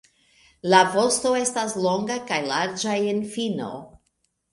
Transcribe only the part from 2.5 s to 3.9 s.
larĝa en fino.